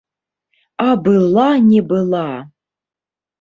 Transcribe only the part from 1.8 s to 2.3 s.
была!